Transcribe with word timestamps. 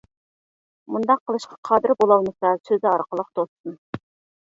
مۇنداق 0.95 1.21
قىلىشقا 1.27 1.59
قادىر 1.71 1.95
بولالمىسا 2.01 2.57
سۆزى 2.65 2.93
ئارقىلىق 2.97 3.33
توسسۇن. 3.37 3.83